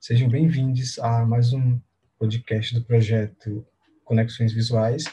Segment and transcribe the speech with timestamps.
[0.00, 1.80] Sejam bem-vindos a mais um
[2.20, 3.66] podcast do projeto
[4.04, 5.06] Conexões Visuais,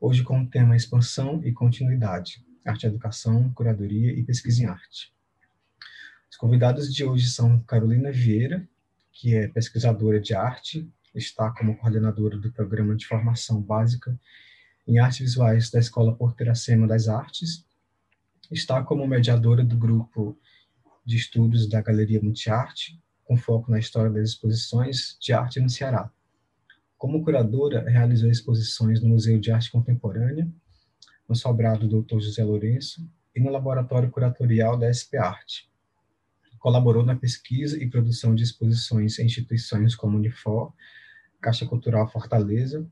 [0.00, 5.14] hoje com o tema Expansão e Continuidade, Arte Educação, Curadoria e Pesquisa em Arte.
[6.28, 8.68] Os convidados de hoje são Carolina Vieira,
[9.18, 14.18] que é pesquisadora de arte, está como coordenadora do Programa de Formação Básica
[14.86, 17.64] em Artes Visuais da Escola Porteracema das Artes,
[18.50, 20.38] está como mediadora do grupo
[21.04, 26.10] de estudos da Galeria Multiarte, com foco na história das exposições de arte no Ceará.
[26.98, 30.46] Como curadora, realizou exposições no Museu de Arte Contemporânea,
[31.26, 32.20] no Sobrado Dr.
[32.20, 35.68] José Lourenço e no Laboratório Curatorial da SP Arte.
[36.66, 40.74] Colaborou na pesquisa e produção de exposições em instituições como Unifor,
[41.40, 42.84] Caixa Cultural Fortaleza,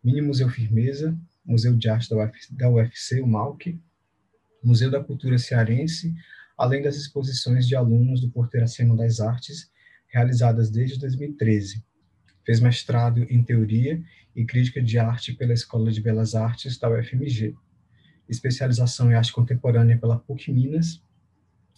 [0.00, 3.80] Mini Museu Firmeza, Museu de Arte da, da UFC, o MAUC,
[4.62, 6.14] Museu da Cultura Cearense,
[6.56, 9.72] além das exposições de alunos do Porteiracema das Artes
[10.06, 11.84] realizadas desde 2013.
[12.44, 14.00] Fez mestrado em Teoria
[14.36, 17.56] e Crítica de Arte pela Escola de Belas Artes da UFMG,
[18.28, 21.04] especialização em Arte Contemporânea pela PUC Minas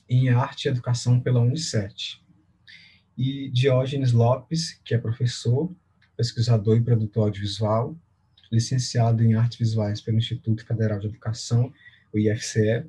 [0.09, 2.19] em Arte e Educação pela Unicef.
[3.17, 5.71] E Diógenes Lopes, que é professor,
[6.17, 7.97] pesquisador e produtor audiovisual,
[8.51, 11.73] licenciado em Artes Visuais pelo Instituto Federal de Educação,
[12.13, 12.87] o IFCE,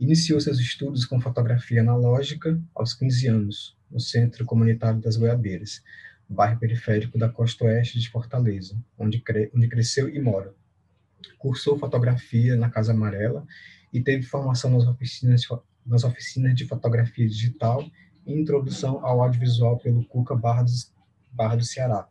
[0.00, 5.82] iniciou seus estudos com fotografia analógica aos 15 anos, no Centro Comunitário das Goiabeiras,
[6.28, 10.54] bairro periférico da costa oeste de Fortaleza, onde, cre onde cresceu e mora.
[11.38, 13.46] Cursou fotografia na Casa Amarela
[13.92, 15.42] e teve formação nas oficinas,
[15.88, 17.84] nas oficinas de fotografia digital
[18.26, 20.70] e introdução ao audiovisual pelo Cuca Barra do,
[21.32, 22.06] Barra do Ceará,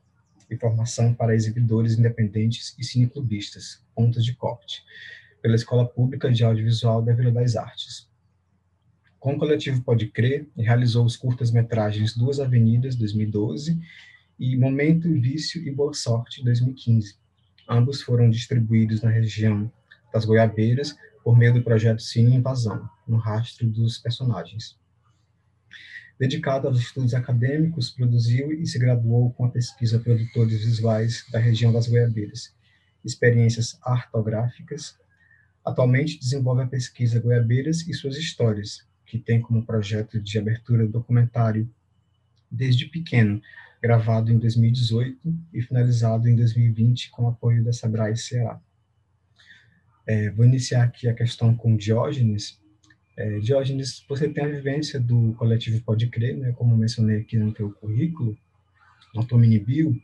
[0.50, 4.84] e formação para exibidores independentes e cineclubistas, pontos de corte,
[5.42, 8.08] pela Escola Pública de Audiovisual da Vila das Artes.
[9.20, 13.78] Com o coletivo Pode Crer, realizou os curtas-metragens Duas Avenidas, 2012,
[14.40, 17.16] e Momento, Vício e Boa Sorte, 2015.
[17.68, 19.72] Ambos foram distribuídos na região
[20.14, 20.96] das Goiabeiras
[21.28, 24.80] por meio do projeto Cine Invasão, no rastro dos personagens.
[26.18, 31.74] Dedicado aos estudos acadêmicos, produziu e se graduou com a pesquisa Produtores Visuais da região
[31.74, 32.56] das Goiabeiras,
[33.04, 34.98] experiências artográficas.
[35.66, 40.94] Atualmente desenvolve a pesquisa Goiabeiras e suas histórias, que tem como projeto de abertura do
[40.94, 41.70] documentário
[42.50, 43.42] Desde Pequeno,
[43.82, 45.20] gravado em 2018
[45.54, 48.62] e finalizado em 2020 com apoio da Sebrae Ceará.
[50.07, 52.59] É, vou iniciar aqui a questão com Diógenes.
[53.16, 57.51] É, Diógenes, você tem a vivência do coletivo Pode Crer, né, como mencionei aqui no
[57.51, 58.38] teu currículo,
[59.13, 60.00] no teu mini bio.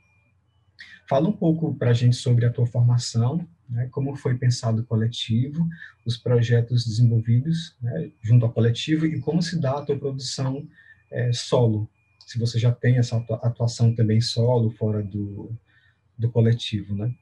[1.07, 4.85] Fala um pouco para a gente sobre a tua formação né, como foi pensado o
[4.85, 5.67] coletivo,
[6.05, 10.67] os projetos desenvolvidos né, junto ao coletivo e como se dá a tua produção
[11.09, 11.89] é, solo,
[12.25, 15.51] se você já tem essa atuação também solo, fora do,
[16.17, 17.13] do coletivo, né?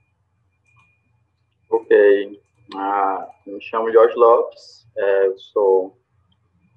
[1.69, 2.30] Ok.
[2.75, 5.97] Ah, me chamo Jorge Lopes, é, sou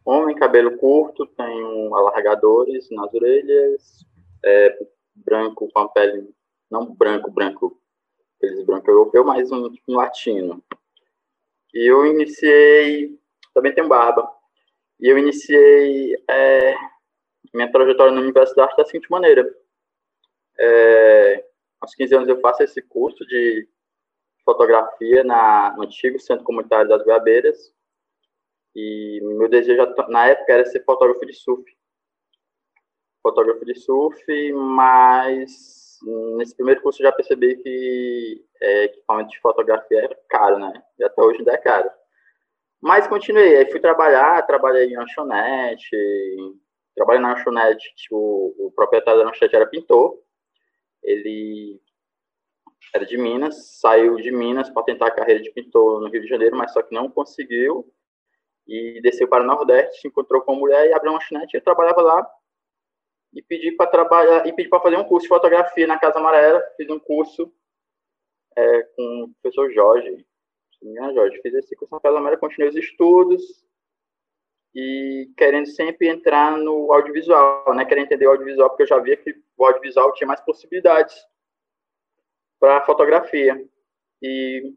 [0.05, 4.05] homem, cabelo curto, tenho alargadores nas orelhas,
[4.45, 4.77] é,
[5.15, 6.35] branco com a pele,
[6.69, 7.81] não branco, branco,
[8.37, 10.63] aqueles branco europeu, mas um, um latino.
[11.73, 13.17] E eu iniciei,
[13.55, 14.29] também tenho barba,
[14.99, 16.75] e eu iniciei é,
[17.53, 19.49] minha trajetória na universidade da seguinte maneira.
[20.59, 21.45] É,
[21.81, 23.69] aos 15 anos eu faço esse curso de
[24.45, 27.73] fotografia na, no antigo Centro Comunitário das Goiabeiras,
[28.75, 31.65] e meu desejo na época era ser fotógrafo de surf.
[33.23, 35.99] Fotógrafo de surf, mas
[36.37, 40.83] nesse primeiro curso eu já percebi que é, equipamento de fotografia era caro, né?
[40.99, 41.91] E até hoje ainda é caro.
[42.81, 45.97] Mas continuei, aí fui trabalhar, trabalhei em lanchonete,
[46.95, 50.19] trabalhei na lanchonete, tipo, o proprietário da lanchonete era pintor,
[51.03, 51.81] ele
[52.93, 56.29] era de Minas, saiu de Minas para tentar a carreira de pintor no Rio de
[56.29, 57.93] Janeiro, mas só que não conseguiu,
[58.67, 61.59] e desceu para o Nordeste, se encontrou com uma mulher e abriu uma lanchonete, e
[61.59, 62.27] eu trabalhava lá
[63.35, 66.63] e pedi para trabalhar e pedi para fazer um curso de fotografia na Casa Amarela.
[66.77, 67.53] Fiz um curso
[68.57, 70.25] é, com o professor Jorge.
[71.15, 73.43] Jorge, fiz esse curso na Casa Amarela, continuei os estudos
[74.75, 77.85] e querendo sempre entrar no audiovisual, né?
[77.85, 81.17] Querendo entender o audiovisual, porque eu já via que o audiovisual tinha mais possibilidades
[82.65, 83.63] para fotografia.
[84.23, 84.73] E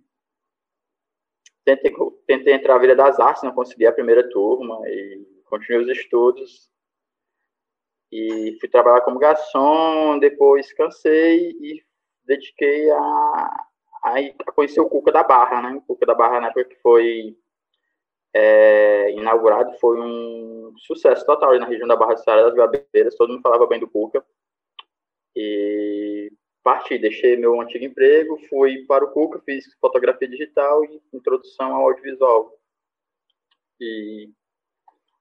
[1.64, 1.94] tentei,
[2.28, 6.70] tentei entrar na vida das artes, não consegui a primeira turma e continuei os estudos.
[8.12, 11.82] E fui trabalhar como garçom, depois cansei e
[12.26, 13.66] dediquei a,
[14.04, 15.78] a, conhecer o Cuca da Barra, né?
[15.78, 17.38] O Cuca da Barra na época que foi
[18.34, 23.32] é, inaugurado foi um sucesso total na região da Barra de Sara das Gabeiras, todo
[23.32, 24.26] mundo falava bem do Cuca.
[25.34, 26.07] E
[26.68, 31.84] parti, deixei meu antigo emprego, fui para o Cuca, fiz fotografia digital e introdução ao
[31.84, 32.60] audiovisual.
[33.80, 34.30] E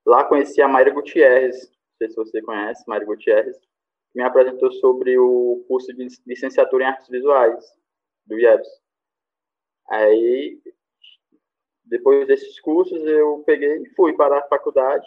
[0.05, 4.73] lá conheci a Mayra Gutierrez, não sei se você conhece, Mayra Gutierrez, que me apresentou
[4.73, 7.65] sobre o curso de licenciatura em artes visuais
[8.27, 8.69] do IEPS.
[9.89, 10.61] Aí
[11.85, 15.07] depois desses cursos, eu peguei e fui para a faculdade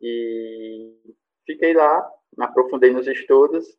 [0.00, 0.96] e
[1.44, 3.76] fiquei lá, me aprofundei nos estudos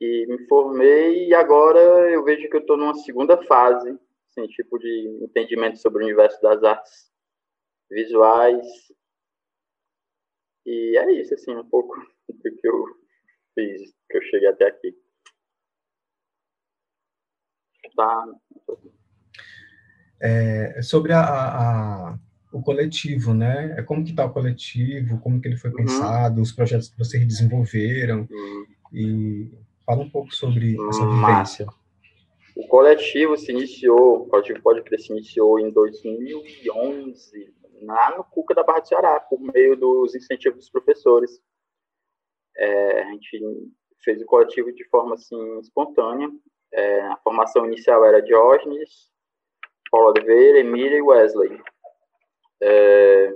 [0.00, 1.78] e me formei e agora
[2.10, 3.98] eu vejo que eu estou numa segunda fase,
[4.30, 7.10] assim, tipo de entendimento sobre o universo das artes
[7.90, 8.66] visuais
[10.70, 11.96] e é isso, assim, um pouco
[12.28, 12.84] do que eu
[13.54, 14.94] fiz, que eu cheguei até aqui.
[17.96, 18.24] Tá.
[20.20, 22.18] É, sobre a, a,
[22.52, 23.74] o coletivo, né?
[23.78, 25.76] É como que está o coletivo, como que ele foi uhum.
[25.76, 28.66] pensado, os projetos que vocês desenvolveram uhum.
[28.92, 29.50] e
[29.88, 31.66] fala um pouco sobre essa vivência.
[32.54, 38.54] O coletivo se iniciou, o coletivo Pode Crer se iniciou em 2011, lá no Cuca
[38.54, 41.40] da Barra do Ceará, por meio dos incentivos dos professores.
[42.54, 43.72] É, a gente
[44.04, 46.30] fez o coletivo de forma assim espontânea.
[46.70, 49.10] É, a formação inicial era Diógenes,
[49.90, 51.62] Paulo Oliveira, Emília e Wesley.
[52.60, 53.34] É,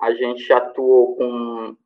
[0.00, 1.76] a gente atuou com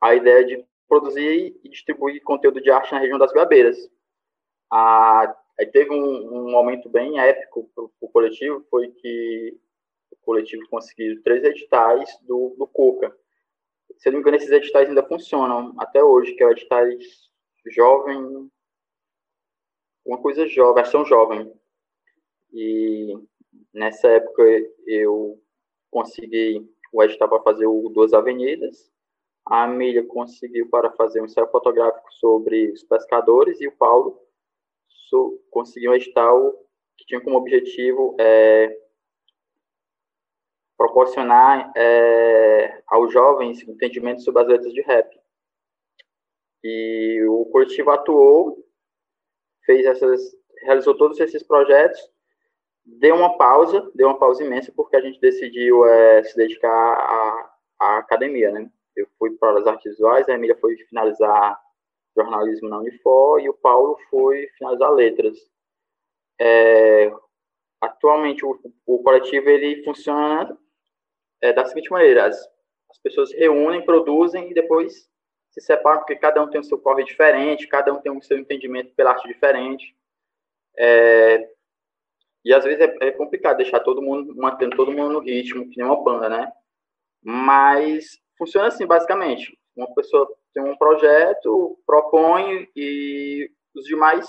[0.00, 3.76] a ideia de produzir e distribuir conteúdo de arte na região das Goiabeiras.
[4.70, 9.58] A, aí teve um, um momento bem épico para o coletivo, foi que
[10.10, 13.16] o coletivo conseguiu três editais do, do Coca.
[13.98, 17.30] Se não me engano, esses editais ainda funcionam até hoje, que é o editais
[17.66, 18.50] jovem,
[20.04, 21.50] uma coisa jovem, versão jovem,
[22.52, 23.18] e
[23.72, 24.42] nessa época
[24.86, 25.40] eu
[25.90, 28.92] consegui o edital para fazer o Duas Avenidas,
[29.46, 34.20] a Amília conseguiu para fazer um ensaio fotográfico sobre os pescadores e o Paulo
[35.50, 36.52] conseguiu um edital
[36.96, 38.76] que tinha como objetivo é,
[40.76, 45.16] proporcionar é, aos jovens entendimento sobre as letras de rap.
[46.64, 48.66] E o coletivo atuou,
[49.64, 50.20] fez essas,
[50.62, 52.00] realizou todos esses projetos
[52.84, 57.54] deu uma pausa, deu uma pausa imensa, porque a gente decidiu é, se dedicar à,
[57.80, 58.70] à, academia, né?
[58.96, 61.60] Eu fui para as artes visuais, a Emília foi finalizar
[62.16, 65.36] jornalismo na Unifor e o Paulo foi finalizar letras.
[66.40, 67.12] É,
[67.80, 70.56] atualmente, o, o, coletivo ele funciona
[71.40, 72.36] é, da seguinte maneira: as,
[72.90, 75.08] as pessoas reúnem, produzem e depois
[75.50, 78.38] se separam, porque cada um tem o seu corre diferente, cada um tem o seu
[78.38, 79.96] entendimento pela arte diferente.
[80.76, 81.48] É,
[82.44, 85.78] e às vezes é, é, complicado deixar todo mundo, mantendo todo mundo no ritmo, que
[85.78, 86.52] nem uma banda, né?
[87.22, 89.58] Mas funciona assim, basicamente.
[89.76, 94.26] Uma pessoa tem um projeto, propõe e os demais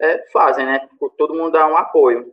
[0.00, 0.88] é, fazem, né?
[1.16, 2.32] Todo mundo dá um apoio.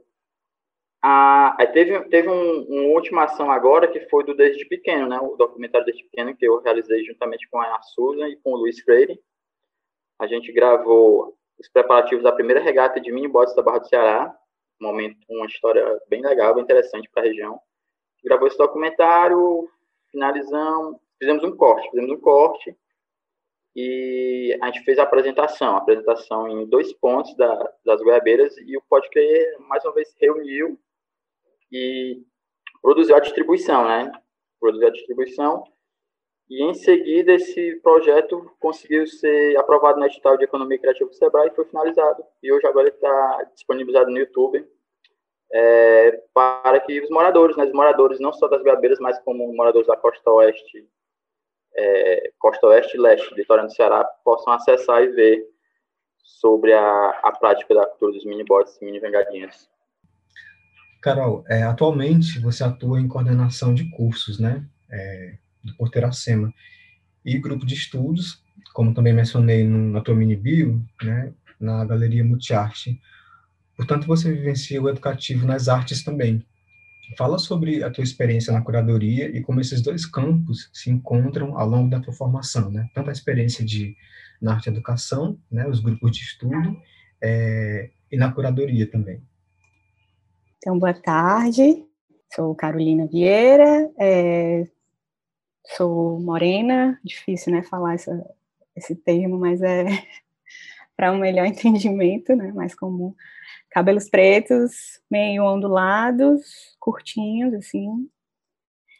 [1.01, 5.17] Ah, teve teve um, uma última ação agora que foi do Desde Pequeno, né?
[5.19, 8.79] O documentário Desde Pequeno que eu realizei juntamente com a Susan e com o Luiz
[8.81, 9.19] Freire.
[10.19, 14.35] A gente gravou os preparativos da primeira regata de mini da Barra do Ceará,
[14.81, 17.59] um momento, uma história bem legal, bem interessante para a região.
[18.23, 19.69] Gravou esse documentário,
[20.11, 22.75] finalizamos, fizemos um corte, fizemos um corte
[23.75, 28.75] e a gente fez a apresentação, a apresentação em dois pontos da, das goiabeiras e
[28.77, 30.79] o Pode Crer, mais uma vez, reuniu
[31.71, 32.21] e
[32.81, 34.11] produziu a distribuição, né?
[34.59, 35.63] Produziu a distribuição
[36.49, 41.49] e em seguida esse projeto conseguiu ser aprovado no edital de Economia Criativa do Sebrae
[41.49, 42.23] e foi finalizado.
[42.41, 44.67] E hoje agora está disponibilizado no YouTube
[45.51, 49.87] é, para que os moradores, né, os moradores não só das Goiabeiras, mas como moradores
[49.87, 50.87] da costa oeste,
[51.75, 55.45] é, costa oeste e leste, Vitória do Ceará, possam acessar e ver
[56.23, 59.69] sobre a, a prática da cultura dos mini-bots e mini-vengadinhas.
[61.01, 64.65] Carol, é, atualmente você atua em coordenação de cursos, né?
[64.91, 66.53] É, do Porteiracema.
[67.23, 72.23] e grupo de estudos, como também mencionei no, na tua mini bio, né, na Galeria
[72.23, 72.99] Multiarte.
[73.79, 76.45] Portanto, você vivencia o educativo nas artes também.
[77.17, 81.65] Fala sobre a tua experiência na curadoria e como esses dois campos se encontram ao
[81.65, 82.89] longo da tua formação, né?
[82.93, 83.95] Tanto a experiência de
[84.41, 86.77] na arte educação, né, os grupos de estudo,
[87.21, 89.21] é, e na curadoria também.
[90.57, 91.81] Então, boa tarde.
[92.35, 94.67] Sou Carolina Vieira, é,
[95.77, 98.29] sou morena, difícil, né, falar essa,
[98.75, 99.85] esse termo, mas é
[100.97, 103.15] para um melhor entendimento, né, mais comum.
[103.71, 108.09] Cabelos pretos, meio ondulados, curtinhos, assim,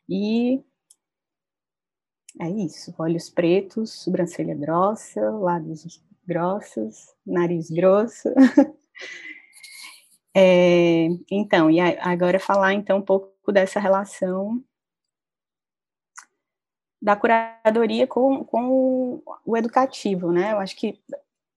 [0.08, 0.64] e
[2.40, 8.30] é isso, olhos pretos, sobrancelha grossa, lábios grossos, nariz grosso.
[10.36, 14.64] é, então, e agora falar então um pouco dessa relação
[17.02, 20.54] da curadoria com, com o educativo, né?
[20.54, 21.02] Eu acho que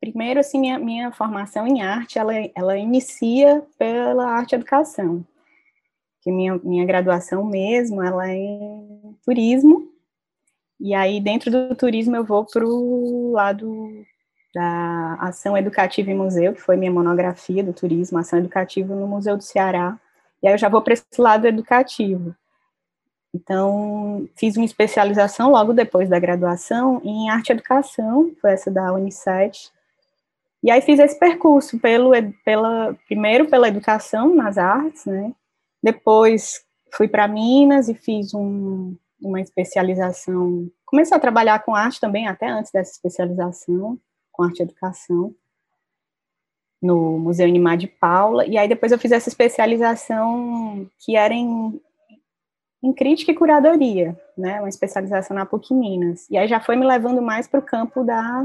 [0.02, 5.25] primeiro assim minha, minha formação em arte ela, ela inicia pela arte educação,
[6.21, 9.88] que minha, minha graduação mesmo ela é em turismo
[10.80, 14.04] e aí dentro do turismo eu vou para o lado
[14.52, 19.37] da ação educativa em museu, que foi minha monografia do turismo, ação educativa no Museu
[19.37, 19.99] do Ceará.
[20.42, 22.35] E aí eu já vou para esse lado educativo.
[23.35, 29.71] Então, fiz uma especialização logo depois da graduação em arte educação, foi essa da Unicef.
[30.62, 32.12] E aí fiz esse percurso pelo,
[32.45, 35.33] pela, primeiro pela educação nas artes, né?
[35.83, 36.64] Depois
[36.95, 40.71] fui para Minas e fiz um, uma especialização.
[40.87, 43.99] Comecei a trabalhar com arte também, até antes dessa especialização
[44.31, 45.35] com arte e educação
[46.83, 51.81] no Museu Animar de Paula, e aí depois eu fiz essa especialização que era em,
[52.83, 56.85] em crítica e curadoria, né, uma especialização na PUC Minas, e aí já foi me
[56.85, 58.45] levando mais para o campo da,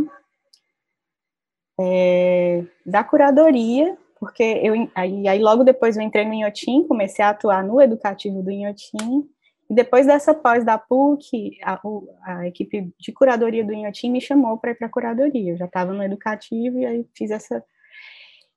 [1.79, 7.29] é, da curadoria, porque eu, aí, aí logo depois eu entrei no Inhotim, comecei a
[7.29, 9.29] atuar no educativo do Inhotim,
[9.69, 11.79] e depois dessa pós da PUC, a,
[12.23, 15.53] a equipe de curadoria do Inhotim me chamou para ir para a curadoria.
[15.53, 17.63] Eu já estava no educativo e aí fiz essa.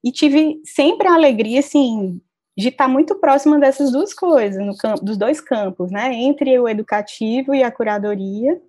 [0.05, 2.21] E tive sempre a alegria, assim,
[2.57, 6.15] de estar muito próxima dessas duas coisas, no campo, dos dois campos, né?
[6.15, 8.61] Entre o educativo e a curadoria.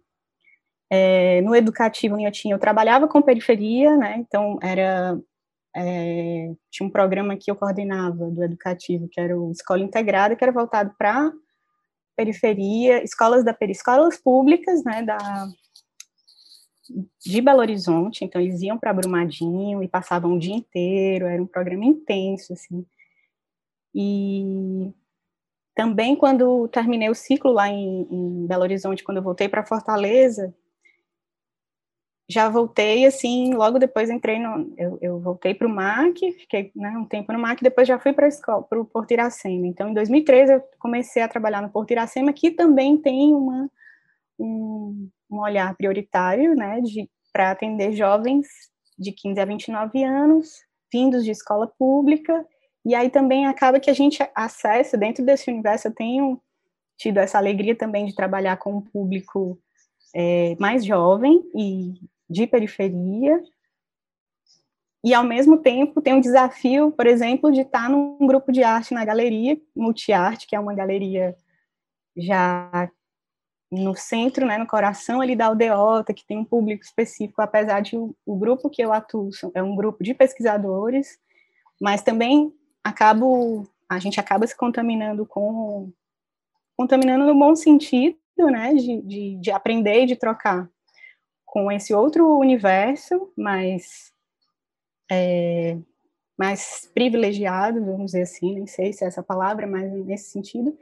[0.93, 4.17] É, no educativo Inhotim eu trabalhava com periferia, né?
[4.17, 5.17] Então era
[5.75, 10.43] é, tinha um programa que eu coordenava do educativo, que era o Escola Integrada, que
[10.43, 11.31] era voltado para
[12.15, 15.17] periferia, escolas da escolas públicas, né, da
[17.25, 21.47] de Belo Horizonte, então eles iam para Brumadinho e passavam o dia inteiro, era um
[21.47, 22.85] programa intenso, assim.
[23.95, 24.93] E
[25.73, 30.53] também quando terminei o ciclo lá em, em Belo Horizonte, quando eu voltei para Fortaleza,
[32.31, 36.89] já voltei, assim, logo depois entrei no, eu, eu voltei para o MAC, fiquei né,
[36.97, 39.67] um tempo no MAC, depois já fui para escola, para o Porto Iracema.
[39.67, 43.69] Então, em 2013, eu comecei a trabalhar no Porto Iracema, que também tem uma,
[44.39, 46.81] um, um olhar prioritário, né,
[47.33, 48.47] para atender jovens
[48.97, 52.45] de 15 a 29 anos, vindos de escola pública,
[52.85, 56.41] e aí também acaba que a gente acessa, dentro desse universo, eu tenho
[56.97, 59.59] tido essa alegria também de trabalhar com um público
[60.15, 61.93] é, mais jovem e
[62.31, 63.41] de periferia,
[65.03, 68.93] e ao mesmo tempo tem um desafio, por exemplo, de estar num grupo de arte
[68.93, 71.35] na galeria Multiarte, que é uma galeria
[72.15, 72.89] já
[73.71, 77.95] no centro, né, no coração ali da aldeota, que tem um público específico, apesar de
[77.97, 81.17] o, o grupo que eu atuo é um grupo de pesquisadores,
[81.79, 85.91] mas também acabo a gente acaba se contaminando com
[86.77, 90.69] contaminando no bom sentido, né, de, de, de aprender e de trocar
[91.51, 94.13] com esse outro universo mais
[95.11, 95.77] é,
[96.37, 100.75] mais privilegiado, vamos dizer assim, nem sei se é essa palavra, mas nesse sentido.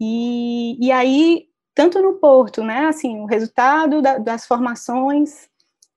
[0.00, 5.48] E, e aí, tanto no Porto, né, assim, o resultado da, das formações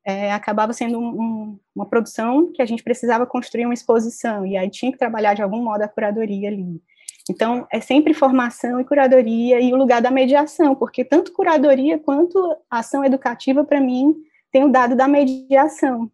[0.06, 4.56] é, acabava sendo um, um, uma produção que a gente precisava construir uma exposição, e
[4.56, 6.80] aí tinha que trabalhar de algum modo a curadoria ali.
[7.30, 12.56] Então, é sempre formação e curadoria e o lugar da mediação, porque tanto curadoria quanto
[12.70, 14.16] ação educativa, para mim,
[14.52, 16.10] tem o dado da mediação,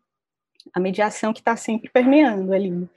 [0.73, 2.89] a mediação que está sempre permeando ali.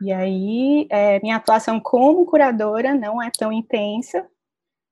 [0.00, 4.28] E aí, é, minha atuação como curadora não é tão intensa,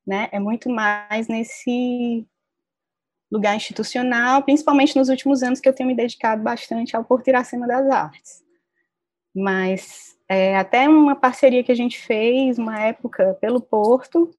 [0.05, 0.29] né?
[0.31, 2.25] É muito mais nesse
[3.31, 7.67] lugar institucional, principalmente nos últimos anos que eu tenho me dedicado bastante ao Porto Iracema
[7.67, 8.43] das Artes.
[9.35, 14.29] Mas é, até uma parceria que a gente fez, uma época, pelo Porto.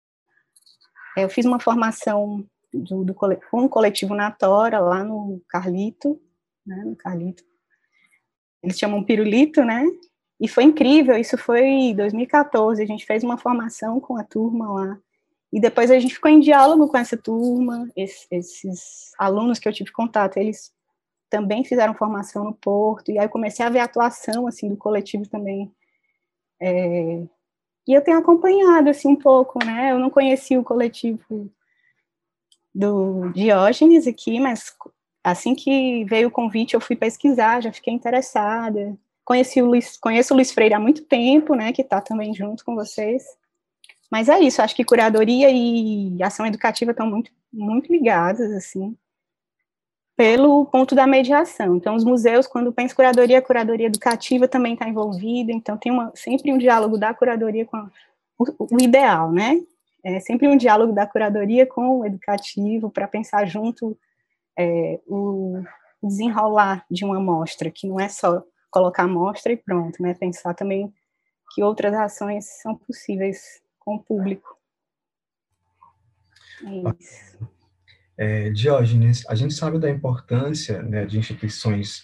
[1.16, 6.20] É, eu fiz uma formação do, do, com o coletivo Natora, lá no Carlito,
[6.66, 7.42] né, no Carlito.
[8.62, 9.84] Eles chamam Pirulito, né?
[10.40, 14.72] E foi incrível, isso foi em 2014, a gente fez uma formação com a turma
[14.72, 14.98] lá.
[15.52, 19.72] E depois a gente ficou em diálogo com essa turma, esses, esses alunos que eu
[19.72, 20.72] tive contato, eles
[21.30, 24.76] também fizeram formação no Porto, e aí eu comecei a ver a atuação, assim, do
[24.76, 25.72] coletivo também.
[26.60, 27.22] É,
[27.86, 31.50] e eu tenho acompanhado, assim, um pouco, né, eu não conhecia o coletivo
[32.74, 34.74] do Diógenes aqui, mas
[35.24, 38.96] assim que veio o convite, eu fui pesquisar, já fiquei interessada.
[39.24, 42.64] Conheci o Luiz, conheço o Luiz Freire há muito tempo, né, que está também junto
[42.64, 43.24] com vocês.
[44.10, 48.96] Mas é isso, acho que curadoria e ação educativa estão muito, muito ligadas, assim,
[50.18, 51.76] pelo ponto da mediação.
[51.76, 56.10] Então, os museus, quando pensam curadoria, a curadoria educativa também está envolvida, então tem uma,
[56.12, 57.88] sempre um diálogo da curadoria com a,
[58.36, 59.60] o, o ideal, né?
[60.02, 63.96] É sempre um diálogo da curadoria com o educativo para pensar junto
[64.58, 65.62] é, o
[66.02, 70.14] desenrolar de uma amostra, que não é só colocar a amostra e pronto, né?
[70.14, 70.92] Pensar também
[71.54, 74.58] que outras ações são possíveis com o público.
[76.66, 77.57] É isso.
[78.18, 82.02] É, Diógenes, a gente sabe da importância né, de instituições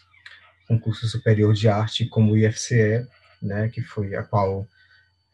[0.68, 3.04] com curso superior de arte como o IFCE,
[3.42, 4.64] né, que foi a qual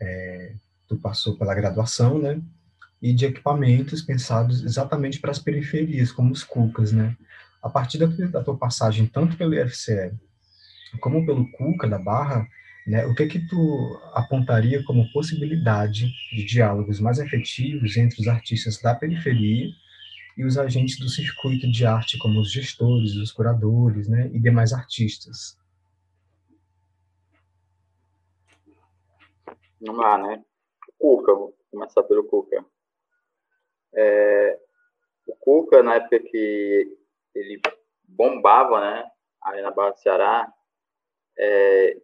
[0.01, 0.55] é,
[0.89, 2.41] tu passou pela graduação, né,
[3.01, 7.15] e de equipamentos pensados exatamente para as periferias, como os CUCAs, né.
[7.63, 10.13] A partir da, da tua passagem tanto pelo IFCE
[10.99, 12.49] como pelo CUCA da Barra,
[12.87, 18.81] né, o que que tu apontaria como possibilidade de diálogos mais efetivos entre os artistas
[18.81, 19.69] da periferia
[20.37, 24.73] e os agentes do circuito de arte, como os gestores, os curadores, né, e demais
[24.73, 25.59] artistas?
[29.81, 30.45] Vamos lá, né?
[30.99, 32.65] Cuca, vou começar pelo Cuca.
[33.95, 34.61] É,
[35.27, 36.99] o Cuca, na época que
[37.35, 37.61] ele
[38.05, 39.11] bombava, né,
[39.43, 40.53] aí na Barra do Ceará,
[41.39, 41.97] é,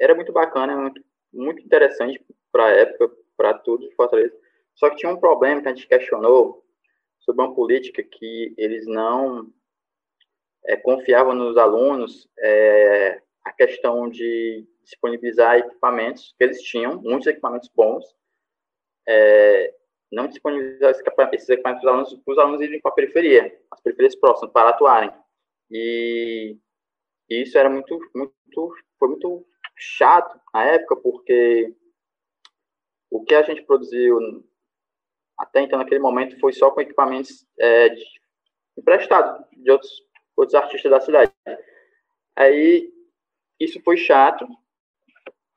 [0.00, 4.34] era muito bacana, muito, muito interessante para a época, para tudo de Fortaleza.
[4.74, 6.63] Só que tinha um problema que a gente questionou
[7.24, 9.52] sobre uma política que eles não
[10.66, 17.70] é, confiavam nos alunos é, a questão de disponibilizar equipamentos que eles tinham, muitos equipamentos
[17.74, 18.04] bons,
[19.08, 19.74] é,
[20.12, 23.80] não disponibilizar esses equipamentos para os alunos, para os alunos irem para a periferia, as
[23.80, 25.12] periferias próximas, para atuarem.
[25.70, 26.56] E
[27.28, 31.74] isso era muito, muito, foi muito chato na época, porque
[33.10, 34.18] o que a gente produziu
[35.38, 38.04] até então, naquele momento, foi só com equipamentos é, de,
[38.76, 39.90] emprestados de outros,
[40.36, 41.32] outros artistas da cidade.
[42.36, 42.92] Aí,
[43.58, 44.46] isso foi chato,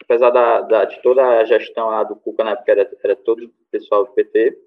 [0.03, 3.45] apesar da, da, de toda a gestão lá do Cuca, na época, era, era todo
[3.45, 4.57] o pessoal do PT.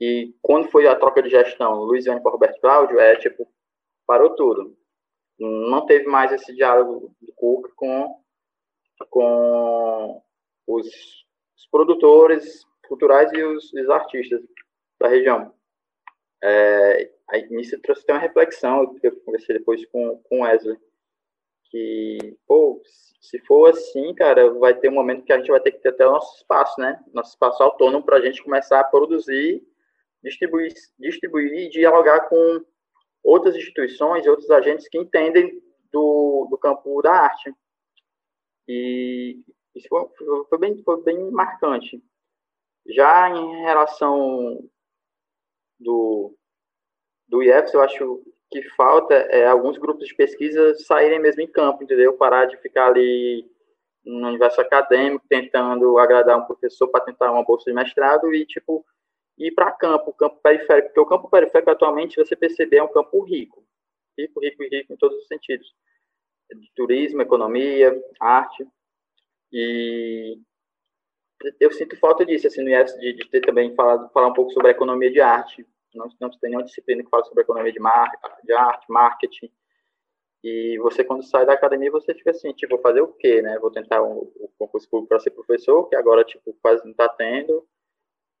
[0.00, 3.48] E quando foi a troca de gestão, Luiziane para Roberto Cláudio, é tipo,
[4.06, 4.76] parou tudo.
[5.38, 8.22] Não teve mais esse diálogo do Cuca com,
[9.10, 10.22] com
[10.66, 14.40] os, os produtores, culturais e os, os artistas
[15.00, 15.52] da região.
[16.42, 20.78] É, aí, nisso trouxe até uma reflexão, eu conversei depois com, com Wesley,
[21.70, 22.80] que, pô,
[23.20, 25.88] se for assim, cara, vai ter um momento que a gente vai ter que ter
[25.88, 27.02] até o nosso espaço, né?
[27.12, 29.66] Nosso espaço autônomo para a gente começar a produzir,
[30.22, 32.64] distribuir, distribuir e dialogar com
[33.22, 35.60] outras instituições outros agentes que entendem
[35.92, 37.52] do, do campo da arte.
[38.68, 39.40] E
[39.74, 40.06] isso foi,
[40.48, 42.02] foi, bem, foi bem marcante.
[42.88, 44.62] Já em relação
[45.78, 46.34] do,
[47.28, 51.82] do IEFS, eu acho que falta é alguns grupos de pesquisa saírem mesmo em campo,
[51.82, 52.12] entendeu?
[52.16, 53.44] Parar de ficar ali
[54.04, 58.86] no universo acadêmico, tentando agradar um professor para tentar uma bolsa de mestrado e, tipo,
[59.36, 63.20] ir para campo, campo periférico, porque o campo periférico atualmente, você perceber, é um campo
[63.24, 63.66] rico,
[64.16, 65.74] rico, rico e rico em todos os sentidos,
[66.48, 68.66] de turismo, economia, arte,
[69.52, 70.38] e
[71.60, 74.52] eu sinto falta disso, assim, no IES, de, de, ter também falado, falar um pouco
[74.52, 75.66] sobre a economia de arte.
[75.94, 78.10] Não, não tem nenhuma disciplina que fala sobre economia de, mar,
[78.44, 79.50] de arte, marketing.
[80.44, 83.58] E você, quando sai da academia, você fica assim, tipo, vou fazer o quê, né?
[83.58, 86.92] Vou tentar o um, um concurso público para ser professor, que agora, tipo, quase não
[86.92, 87.66] está tendo.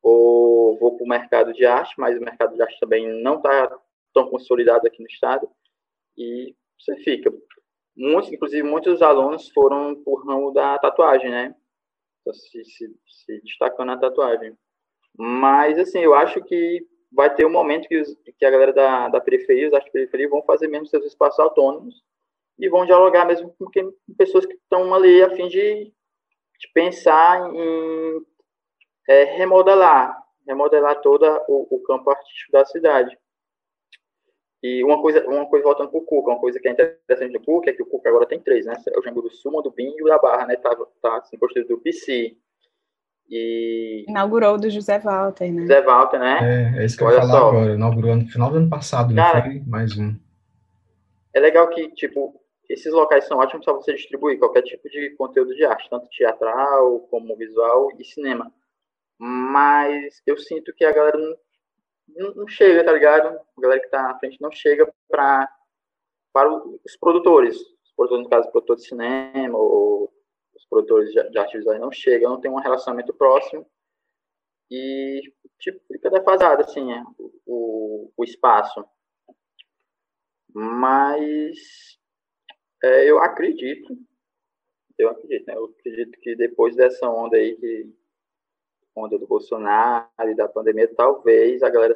[0.02, 3.76] Ou vou para o mercado de arte, mas o mercado de arte também não está
[4.14, 5.48] tão consolidado aqui no estado.
[6.16, 7.32] E você fica.
[7.96, 11.54] Muitos, inclusive, muitos alunos foram por ramo da tatuagem, né?
[12.34, 14.56] Se, se, se destacando na tatuagem.
[15.16, 19.08] Mas, assim, eu acho que vai ter um momento que, os, que a galera da,
[19.08, 22.02] da periferia, os de periferia, vão fazer mesmo seus espaços autônomos
[22.58, 26.72] e vão dialogar mesmo com, quem, com pessoas que estão ali a fim de, de
[26.74, 28.22] pensar em
[29.08, 33.16] é, remodelar, remodelar todo o, o campo artístico da cidade.
[34.62, 37.40] E uma coisa, uma coisa voltando para o Cuca, uma coisa que é interessante do
[37.40, 38.74] Cuca é que o Cuca agora tem três, né?
[38.88, 40.56] É o Jango do Sul, do Bim e o da Barra, né?
[40.56, 42.36] Tá, tá assim, construído do PC.
[43.28, 44.04] E...
[44.08, 45.62] Inaugurou do José Walter, né?
[45.62, 46.72] José Walter, né?
[46.76, 47.48] É, é isso que Olha eu ia falar só.
[47.48, 47.74] agora.
[47.74, 49.62] Inaugurou no final do ano passado, Cara, não foi?
[49.66, 50.14] Mais um.
[51.34, 55.54] É legal que, tipo, esses locais são ótimos para você distribuir qualquer tipo de conteúdo
[55.54, 58.50] de arte, tanto teatral como visual e cinema.
[59.18, 61.36] Mas eu sinto que a galera não,
[62.16, 63.28] não chega, tá ligado?
[63.56, 65.50] A galera que tá na frente não chega para
[66.32, 67.56] para os produtores.
[67.56, 70.12] Os produtores, no caso, produtores de cinema ou
[70.54, 73.66] os produtores de, de arte visual não chegam, não tem um relacionamento próximo
[74.70, 75.22] e,
[75.58, 77.02] tipo, fica defasado, assim, é,
[77.46, 78.84] o, o espaço.
[80.52, 81.98] Mas
[82.82, 83.96] é, eu acredito,
[84.98, 85.54] eu acredito, né?
[85.56, 87.94] Eu acredito que depois dessa onda aí, que
[88.96, 91.94] onda do Bolsonaro e da pandemia, talvez a galera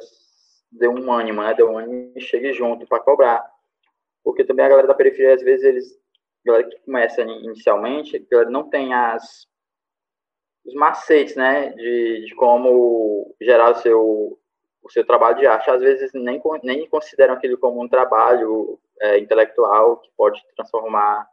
[0.71, 1.53] dê um ânimo, né?
[1.53, 3.45] Dê um ânimo e chegue junto para cobrar.
[4.23, 5.93] Porque também a galera da periferia, às vezes, eles,
[6.45, 9.49] a galera que começa inicialmente, a galera não tem as
[10.65, 14.39] os macetes, né, de, de como gerar o seu,
[14.83, 15.69] o seu trabalho de arte.
[15.69, 21.27] Às vezes nem, nem consideram aquilo como um trabalho é, intelectual que pode transformar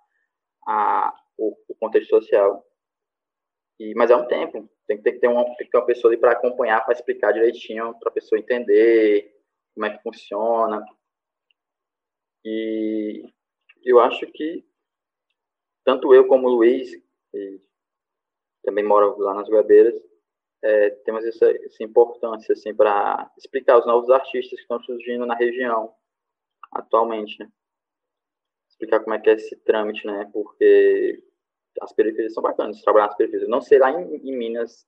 [0.67, 2.65] a, o, o contexto social.
[3.79, 6.19] E, mas é um tempo, tem que, ter uma, tem que ter uma pessoa ali
[6.19, 9.37] para acompanhar, para explicar direitinho, para a pessoa entender
[9.75, 10.83] como é que funciona.
[12.43, 13.23] E
[13.85, 14.65] eu acho que
[15.85, 16.91] tanto eu como o Luiz,
[17.31, 17.61] que
[18.65, 19.95] também mora lá nas Goiabeiras,
[20.63, 25.35] é, temos essa, essa importância assim, para explicar os novos artistas que estão surgindo na
[25.35, 25.95] região
[26.73, 27.39] atualmente.
[27.39, 27.51] Né?
[28.71, 30.29] Explicar como é que é esse trâmite, né?
[30.33, 31.23] porque
[31.81, 33.49] as periferias são bacanas, trabalhar nas periferias.
[33.49, 34.87] Não sei lá em, em, Minas,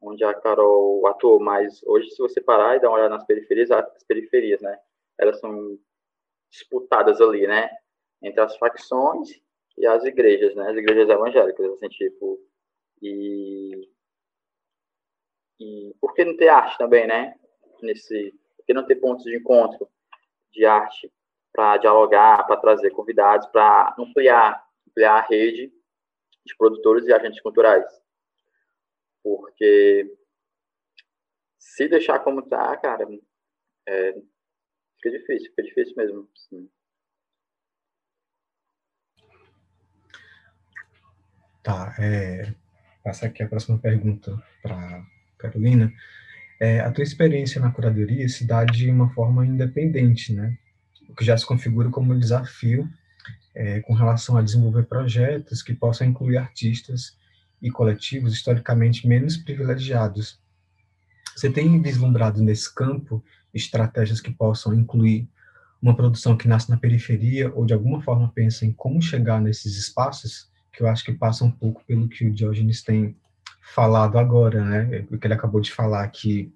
[0.00, 3.70] onde a Carol atuou, mas hoje, se você parar e dar uma olhada nas periferias,
[3.70, 4.78] as periferias, né,
[5.18, 5.78] elas são
[6.50, 7.70] disputadas ali, né,
[8.22, 9.30] entre as facções
[9.76, 12.40] e as igrejas, né, as igrejas evangélicas, assim, tipo,
[13.02, 13.88] e,
[15.58, 17.34] e por que não ter arte também, né,
[17.82, 19.88] nesse, por que não ter pontos de encontro
[20.52, 21.12] de arte
[21.52, 25.72] para dialogar, para trazer convidados, para ampliar, ampliar a rede
[26.44, 27.84] de produtores e agentes culturais.
[29.22, 30.16] Porque
[31.58, 33.06] se deixar como tá, cara,
[33.88, 34.12] é,
[34.96, 36.28] fica difícil, fica difícil mesmo.
[36.34, 36.70] Sim.
[41.62, 42.54] Tá, é,
[43.04, 45.04] passar aqui a próxima pergunta para
[45.38, 45.92] Carolina.
[46.58, 50.58] É, a tua experiência na curadoria se dá de uma forma independente, né?
[51.08, 52.88] O que já se configura como um desafio
[53.60, 57.14] é, com relação a desenvolver projetos que possam incluir artistas
[57.60, 60.40] e coletivos historicamente menos privilegiados.
[61.36, 65.28] Você tem vislumbrado nesse campo estratégias que possam incluir
[65.80, 69.76] uma produção que nasce na periferia ou de alguma forma pensa em como chegar nesses
[69.76, 73.14] espaços, que eu acho que passa um pouco pelo que o Diogenes tem
[73.60, 75.04] falado agora, né?
[75.10, 76.50] O que ele acabou de falar que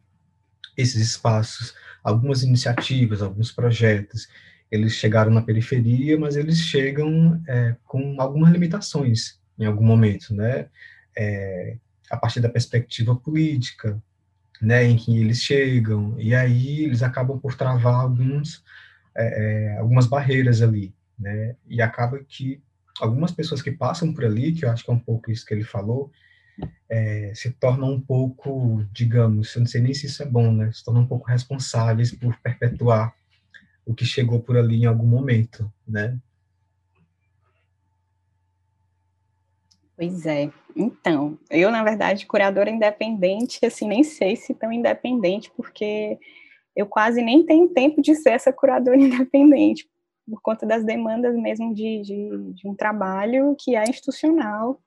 [0.74, 4.26] esses espaços, algumas iniciativas, alguns projetos,
[4.76, 10.66] eles chegaram na periferia, mas eles chegam é, com algumas limitações em algum momento, né?
[11.16, 11.76] É,
[12.10, 14.00] a partir da perspectiva política,
[14.60, 18.64] né, em que eles chegam, e aí eles acabam por travar alguns,
[19.16, 22.62] é, é, algumas barreiras ali, né, e acaba que
[23.00, 25.52] algumas pessoas que passam por ali, que eu acho que é um pouco isso que
[25.52, 26.10] ele falou,
[26.88, 30.70] é, se tornam um pouco, digamos, eu não sei nem se isso é bom, né,
[30.72, 33.14] se tornam um pouco responsáveis por perpetuar
[33.86, 36.18] o que chegou por ali em algum momento, né?
[39.96, 40.50] Pois é.
[40.74, 46.18] Então, eu, na verdade, curadora independente, assim, nem sei se tão independente, porque
[46.74, 49.88] eu quase nem tenho tempo de ser essa curadora independente,
[50.28, 54.80] por conta das demandas mesmo de, de, de um trabalho que é institucional.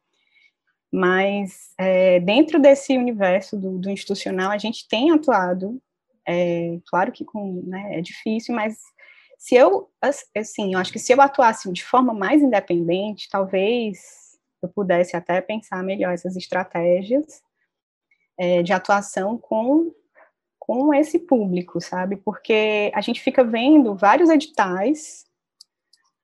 [0.92, 5.82] Mas, é, dentro desse universo do, do institucional, a gente tem atuado
[6.28, 8.78] é, claro que com, né, é difícil, mas
[9.38, 9.90] se eu,
[10.36, 15.40] assim, eu acho que se eu atuasse de forma mais independente, talvez eu pudesse até
[15.40, 17.42] pensar melhor essas estratégias
[18.38, 19.94] é, de atuação com,
[20.60, 22.18] com esse público, sabe?
[22.18, 25.26] Porque a gente fica vendo vários editais,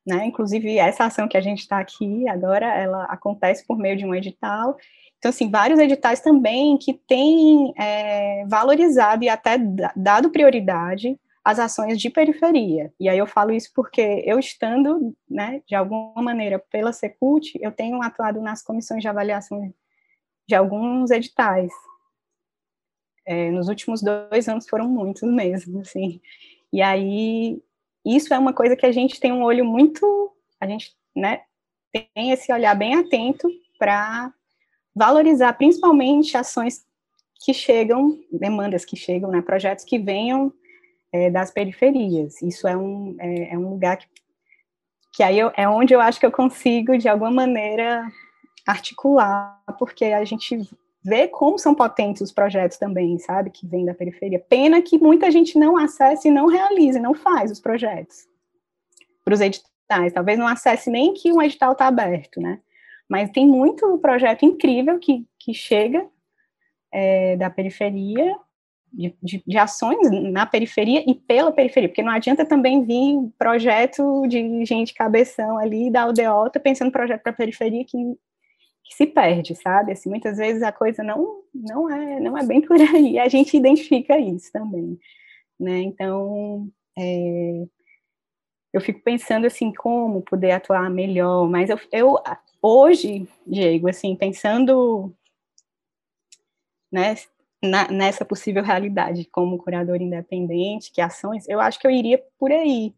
[0.06, 0.26] né?
[0.26, 4.14] Inclusive essa ação que a gente está aqui agora, ela acontece por meio de um
[4.14, 4.76] edital
[5.24, 9.58] então, assim, vários editais também que têm é, valorizado e até
[9.96, 12.94] dado prioridade às ações de periferia.
[13.00, 17.72] E aí eu falo isso porque eu estando, né, de alguma maneira, pela Secult, eu
[17.72, 19.74] tenho atuado nas comissões de avaliação
[20.46, 21.72] de alguns editais.
[23.26, 26.20] É, nos últimos dois anos foram muitos mesmo, assim.
[26.74, 27.64] E aí,
[28.06, 31.44] isso é uma coisa que a gente tem um olho muito, a gente, né,
[31.94, 33.48] tem esse olhar bem atento
[33.80, 34.34] para
[34.96, 36.86] valorizar principalmente ações
[37.44, 40.54] que chegam, demandas que chegam, né, projetos que venham
[41.12, 42.42] é, das periferias.
[42.42, 44.08] Isso é um, é, é um lugar que,
[45.14, 48.06] que aí eu, é onde eu acho que eu consigo, de alguma maneira,
[48.66, 50.58] articular, porque a gente
[51.04, 54.40] vê como são potentes os projetos também, sabe, que vêm da periferia.
[54.40, 58.26] Pena que muita gente não acesse e não realize, não faz os projetos
[59.24, 60.14] para os editais.
[60.14, 62.60] Talvez não acesse nem que um edital está aberto, né?
[63.10, 66.08] Mas tem muito projeto incrível que, que chega
[66.92, 68.36] é, da periferia,
[68.92, 74.28] de, de, de, ações na periferia e pela periferia, porque não adianta também vir projeto
[74.28, 77.98] de gente cabeção ali da aldeota pensando projeto para periferia que
[78.84, 79.94] que se perde, sabe?
[79.94, 83.18] Assim, muitas vezes a coisa não não é não é bem por aí.
[83.18, 85.00] A gente identifica isso também,
[85.60, 85.80] né?
[85.80, 87.66] Então, é,
[88.74, 92.18] eu fico pensando assim como poder atuar melhor, mas eu, eu
[92.64, 95.14] hoje, Diego, assim, pensando
[96.90, 97.16] né,
[97.62, 102.52] na, nessa possível realidade como curador independente, que ações, eu acho que eu iria por
[102.52, 102.94] aí,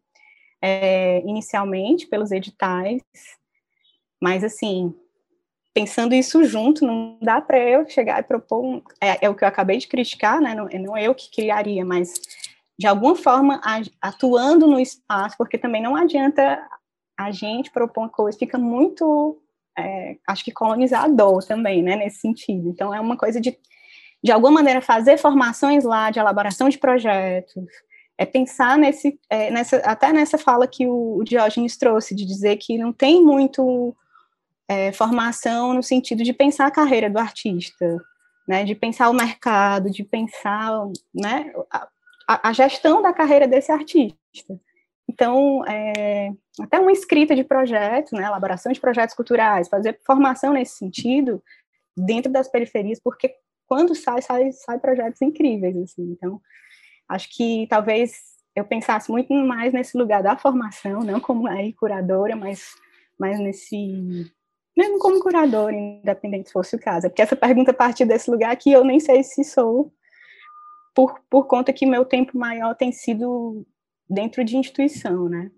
[0.62, 3.02] é, inicialmente pelos editais,
[4.22, 4.94] mas assim
[5.74, 9.44] pensando isso junto, não dá para eu chegar e propor, um, é, é, o que
[9.44, 12.14] eu acabei de criticar, né, não, não eu que criaria, mas
[12.78, 13.60] de alguma forma
[14.00, 16.66] atuando no espaço, porque também não adianta
[17.14, 19.38] a gente propor uma coisa, fica muito,
[19.78, 22.68] é, acho que colonizador também, né, nesse sentido.
[22.68, 23.56] Então, é uma coisa de,
[24.22, 27.64] de alguma maneira, fazer formações lá, de elaboração de projetos,
[28.18, 32.56] é pensar nesse, é, nessa, até nessa fala que o, o Diógenes trouxe, de dizer
[32.56, 33.94] que não tem muito
[34.68, 37.98] é, formação no sentido de pensar a carreira do artista,
[38.48, 40.70] né, de pensar o mercado, de pensar
[41.14, 41.52] né,
[42.26, 44.58] a, a gestão da carreira desse artista.
[45.08, 50.76] Então, é, até uma escrita de projetos, né, elaboração de projetos culturais, fazer formação nesse
[50.76, 51.42] sentido
[51.96, 53.34] dentro das periferias, porque
[53.66, 56.12] quando sai, sai, sai projetos incríveis, assim.
[56.12, 56.40] Então,
[57.08, 58.14] acho que talvez
[58.54, 62.74] eu pensasse muito mais nesse lugar da formação, não como aí curadora, mas,
[63.18, 64.32] mas nesse
[64.76, 67.08] mesmo como curador, independente se fosse o caso.
[67.08, 69.90] Porque essa pergunta parte desse lugar que eu nem sei se sou,
[70.94, 73.66] por, por conta que meu tempo maior tem sido
[74.08, 75.50] dentro de instituição, né?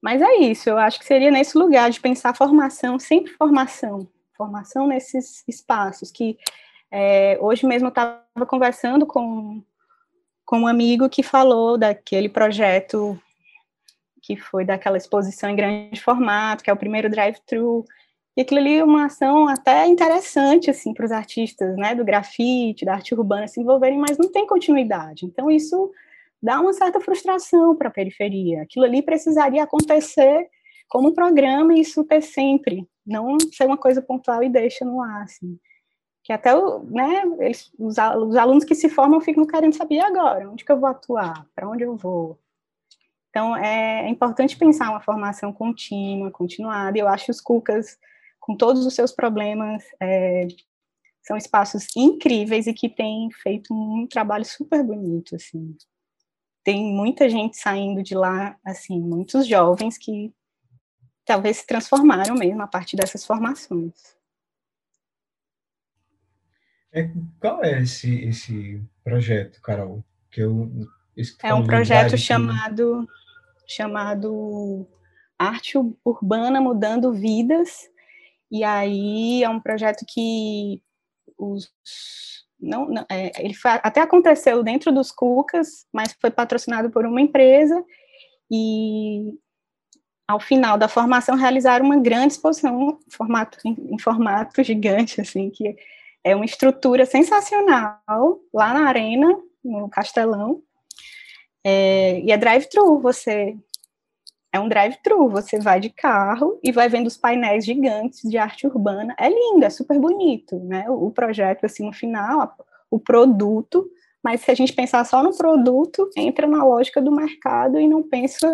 [0.00, 4.86] Mas é isso, eu acho que seria nesse lugar de pensar formação, sempre formação, formação
[4.86, 6.38] nesses espaços, que
[6.90, 9.62] é, hoje mesmo eu estava conversando com,
[10.44, 13.20] com um amigo que falou daquele projeto
[14.26, 17.84] que foi daquela exposição em grande formato, que é o primeiro drive-thru.
[18.36, 22.84] E aquilo ali é uma ação até interessante, assim, para os artistas, né, do grafite,
[22.84, 25.24] da arte urbana se envolverem, mas não tem continuidade.
[25.24, 25.92] Então, isso
[26.42, 28.62] dá uma certa frustração para a periferia.
[28.62, 30.48] Aquilo ali precisaria acontecer
[30.88, 35.02] como um programa e isso ter sempre, não ser uma coisa pontual e deixa no
[35.02, 35.58] ar, assim.
[36.22, 36.52] Que até,
[36.84, 40.80] né, eles, os, os alunos que se formam ficam querendo saber agora, onde que eu
[40.80, 42.38] vou atuar, para onde eu vou,
[43.36, 46.96] então, é, é importante pensar uma formação contínua, continuada.
[46.96, 47.98] Eu acho os Cucas,
[48.40, 50.48] com todos os seus problemas, é,
[51.22, 55.76] são espaços incríveis e que têm feito um trabalho super bonito, assim.
[56.66, 60.34] Tem muita gente saindo de lá, assim, muitos jovens que
[61.24, 64.16] talvez se transformaram mesmo a partir dessas formações.
[66.92, 70.04] É, qual é esse, esse projeto, Carol?
[70.28, 70.68] Que eu,
[71.40, 73.08] é um projeto chamado
[73.64, 74.88] chamado
[75.38, 77.88] Arte Urbana Mudando Vidas,
[78.50, 80.82] e aí é um projeto que
[81.38, 81.72] os
[82.60, 87.20] não, não é, ele foi, até aconteceu dentro dos Cucas, mas foi patrocinado por uma
[87.20, 87.84] empresa
[88.50, 89.34] e
[90.26, 95.76] ao final da formação realizaram uma grande exposição formato, em, em formato gigante, assim, que
[96.24, 99.28] é uma estrutura sensacional lá na arena,
[99.64, 100.62] no Castelão,
[101.64, 103.56] é, e é drive-thru, você
[104.56, 108.66] é um drive-thru, você vai de carro e vai vendo os painéis gigantes de arte
[108.66, 109.14] urbana.
[109.18, 110.88] É lindo, é super bonito, né?
[110.88, 112.56] O, projeto assim no final,
[112.90, 113.88] o produto,
[114.22, 118.02] mas se a gente pensar só no produto, entra na lógica do mercado e não
[118.02, 118.50] pensa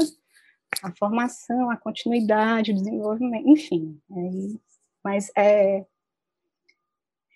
[0.83, 3.99] a formação, a continuidade, o desenvolvimento, enfim.
[4.11, 4.59] É,
[5.05, 5.85] mas é,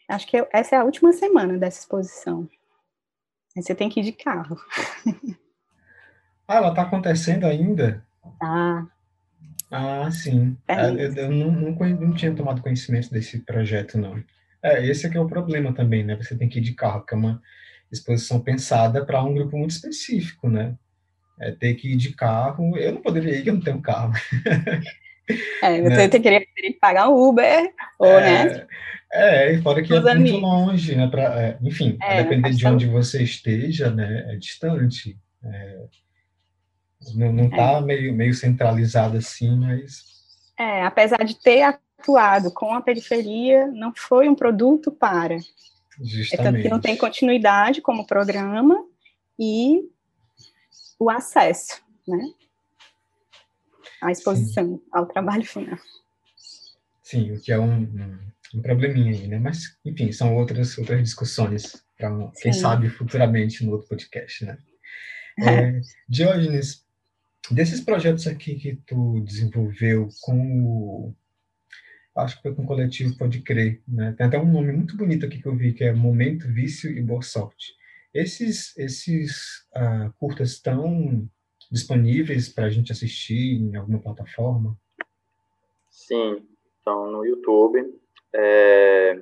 [0.08, 2.48] acho que essa é a última semana dessa exposição.
[3.56, 4.58] Aí você tem que ir de carro.
[6.48, 8.06] Ah, ela está acontecendo ainda?
[8.38, 8.86] Tá.
[9.70, 10.56] Ah, sim.
[10.68, 14.22] É eu, eu não, não, não, tinha tomado conhecimento desse projeto, não.
[14.62, 16.16] É, esse é que é o problema também, né?
[16.16, 17.42] Você tem que ir de carro, que é uma
[17.90, 20.74] exposição pensada para um grupo muito específico, né?
[21.40, 24.12] É, ter que ir de carro, eu não poderia ir, eu não tenho carro.
[25.60, 26.08] É, você né?
[26.08, 28.66] teria, que pagar um Uber, ou, é, né?
[29.12, 30.30] É, e fora que é amigos.
[30.30, 31.08] muito longe, né?
[31.08, 34.24] Pra, é, enfim, é, depender de onde você esteja, né?
[34.32, 35.18] É distante.
[35.44, 35.78] É,
[37.14, 40.04] não, não tá meio, meio centralizado assim, mas...
[40.58, 45.36] É, apesar de ter atuado com a periferia, não foi um produto para.
[46.00, 46.34] Justamente.
[46.34, 48.84] É tanto que não tem continuidade como programa
[49.38, 49.82] e
[50.98, 52.18] o acesso, né?
[54.00, 54.82] À exposição, Sim.
[54.92, 55.78] ao trabalho final.
[57.02, 58.18] Sim, o que é um, um,
[58.54, 59.38] um, probleminha aí, né?
[59.38, 64.58] Mas, enfim, são outras, outras discussões para, quem sabe, futuramente no outro podcast, né?
[65.38, 65.50] É.
[65.50, 66.85] É, Diógenes,
[67.50, 71.14] desses projetos aqui que tu desenvolveu com o
[72.16, 74.14] acho que foi com o coletivo Pode Crer, né?
[74.16, 77.02] Tem até um nome muito bonito aqui que eu vi, que é Momento, Vício e
[77.02, 77.74] Boa Sorte.
[78.14, 81.28] Esses, esses uh, curtas estão
[81.70, 84.78] disponíveis para a gente assistir em alguma plataforma?
[85.90, 86.42] Sim,
[86.78, 87.94] estão no YouTube.
[88.32, 89.20] É,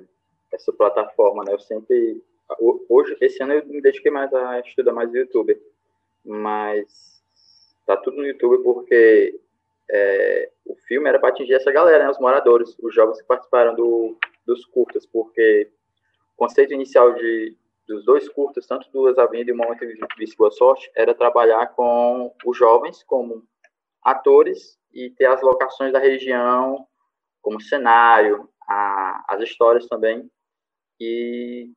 [0.53, 1.53] essa plataforma, né?
[1.53, 2.23] Eu sempre...
[2.87, 5.59] Hoje, esse ano eu me dediquei mais a estudar mais o YouTube,
[6.23, 7.14] mas
[7.85, 9.39] tá tudo no YouTube porque
[9.89, 13.75] é, o filme era para atingir essa galera, né, os moradores, os jovens que participaram
[13.75, 15.71] do, dos curtas, porque
[16.33, 17.55] o conceito inicial de,
[17.87, 22.33] dos dois curtas, tanto Duas Avenidas e o Momento de Boa Sorte, era trabalhar com
[22.45, 23.43] os jovens como
[24.03, 26.87] atores e ter as locações da região
[27.41, 30.29] como cenário, a, as histórias também.
[30.99, 31.71] E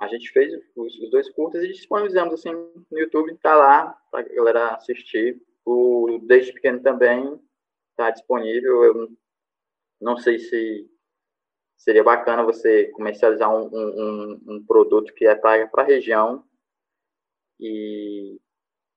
[0.00, 4.20] a gente fez os, os dois curtas e disponibilizamos assim no YouTube, tá lá para
[4.20, 5.42] a galera assistir.
[5.64, 7.38] O Desde Pequeno também
[7.90, 8.84] está disponível.
[8.84, 9.16] Eu
[10.00, 10.88] não sei se
[11.76, 16.44] seria bacana você comercializar um, um, um produto que é para a região
[17.58, 18.40] e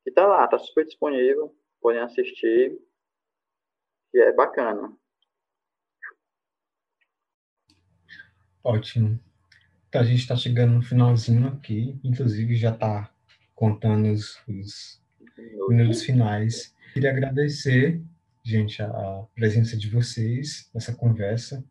[0.05, 2.79] está lá, está super disponível, podem assistir
[4.13, 4.95] e é bacana.
[8.63, 9.19] Ótimo.
[9.91, 13.11] Então, a gente está chegando no finalzinho aqui, inclusive já está
[13.53, 15.01] contando os, os
[15.67, 16.73] minutos finais.
[16.93, 18.01] Queria agradecer,
[18.41, 21.61] gente, a presença de vocês nessa conversa.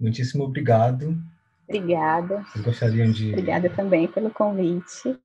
[0.00, 1.16] Muitíssimo obrigado.
[1.68, 2.42] Obrigada.
[2.48, 3.30] Vocês gostariam de.
[3.30, 5.16] Obrigada também pelo convite.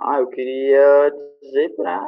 [0.00, 1.12] Ah, eu queria
[1.42, 2.02] dizer para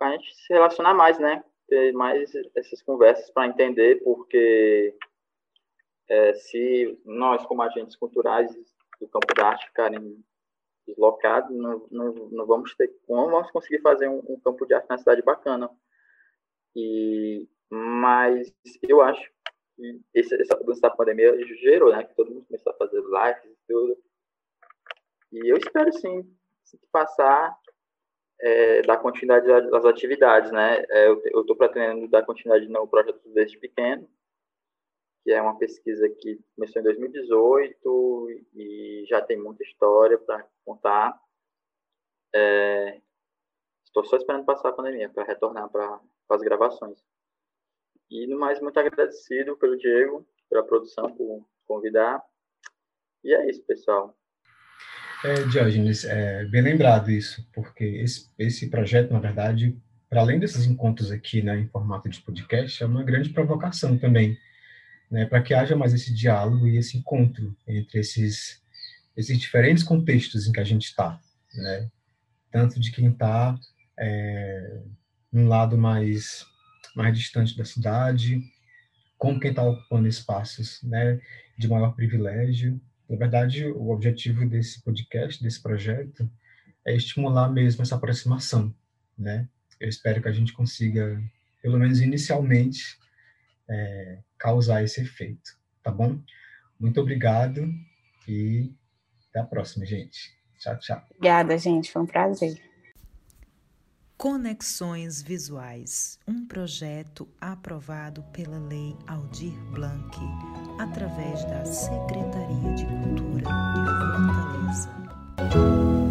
[0.00, 1.44] a gente se relacionar mais, né?
[1.68, 4.92] Ter mais essas conversas para entender, porque
[6.10, 8.52] é, se nós, como agentes culturais
[9.00, 10.22] do campo da arte, ficarem
[10.86, 14.88] deslocado, não, não, não, vamos ter, não vamos conseguir fazer um, um, campo de arte
[14.90, 15.70] na cidade bacana.
[16.74, 19.22] E, mas eu acho
[19.76, 23.44] que esse, essa mudança da pandemia gerou, né, que todo mundo começou a fazer lives
[23.44, 23.96] e tudo.
[25.32, 26.28] E eu espero sim,
[26.90, 27.56] passar,
[28.40, 30.84] é, dar continuidade às atividades, né?
[30.88, 34.08] É, eu estou pretendendo dar continuidade no projeto desde pequeno,
[35.22, 41.18] que é uma pesquisa que começou em 2018 e já tem muita história para contar.
[42.34, 43.00] É,
[43.84, 46.98] estou só esperando passar a pandemia para retornar para as gravações.
[48.10, 52.22] E, no mais, muito agradecido pelo Diego, pela produção, por convidar.
[53.22, 54.16] E é isso, pessoal.
[55.24, 59.78] É, Diógenes, é bem lembrado isso, porque esse, esse projeto, na verdade,
[60.08, 64.36] para além desses encontros aqui né, em formato de podcast, é uma grande provocação também
[65.10, 68.62] né, para que haja mais esse diálogo e esse encontro entre esses,
[69.16, 71.20] esses diferentes contextos em que a gente está,
[71.54, 71.90] né?
[72.50, 73.58] tanto de quem está
[73.98, 74.80] é,
[75.32, 76.46] num lado mais,
[76.94, 78.42] mais distante da cidade,
[79.18, 81.20] como quem está ocupando espaços né,
[81.58, 82.80] de maior privilégio.
[83.08, 86.30] Na verdade, o objetivo desse podcast, desse projeto,
[86.86, 88.74] é estimular mesmo essa aproximação.
[89.18, 89.48] Né?
[89.78, 91.22] Eu espero que a gente consiga,
[91.60, 92.98] pelo menos inicialmente,
[93.70, 95.50] é, causar esse efeito,
[95.82, 96.20] tá bom?
[96.78, 97.68] Muito obrigado
[98.26, 98.74] e
[99.28, 100.18] até a próxima, gente.
[100.58, 101.02] Tchau, tchau.
[101.16, 101.90] Obrigada, gente.
[101.90, 102.60] Foi um prazer.
[104.16, 110.14] Conexões Visuais, um projeto aprovado pela Lei Aldir Blanc,
[110.78, 116.09] através da Secretaria de Cultura de Fortaleza.